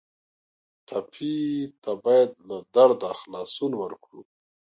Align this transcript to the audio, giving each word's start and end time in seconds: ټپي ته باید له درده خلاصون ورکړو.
ټپي 0.87 1.35
ته 1.83 1.91
باید 2.03 2.29
له 2.47 2.57
درده 2.73 3.11
خلاصون 3.19 3.71
ورکړو. 3.81 4.21